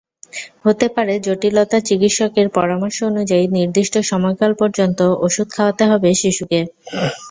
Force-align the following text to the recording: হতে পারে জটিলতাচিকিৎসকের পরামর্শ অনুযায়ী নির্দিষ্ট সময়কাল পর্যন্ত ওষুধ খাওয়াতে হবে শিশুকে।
হতে 0.65 0.87
পারে 0.95 1.13
জটিলতাচিকিৎসকের 1.25 2.47
পরামর্শ 2.57 2.97
অনুযায়ী 3.11 3.45
নির্দিষ্ট 3.57 3.95
সময়কাল 4.09 4.51
পর্যন্ত 4.61 4.99
ওষুধ 5.25 5.47
খাওয়াতে 5.55 5.83
হবে 5.91 6.09
শিশুকে। 6.21 6.59